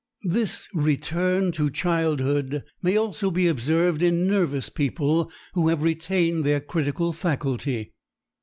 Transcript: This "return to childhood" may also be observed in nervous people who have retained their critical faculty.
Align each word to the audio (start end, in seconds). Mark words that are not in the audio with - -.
This 0.27 0.67
"return 0.73 1.51
to 1.51 1.69
childhood" 1.69 2.63
may 2.81 2.97
also 2.97 3.29
be 3.29 3.47
observed 3.47 4.01
in 4.01 4.25
nervous 4.25 4.67
people 4.67 5.31
who 5.53 5.67
have 5.67 5.83
retained 5.83 6.43
their 6.43 6.59
critical 6.59 7.13
faculty. 7.13 7.93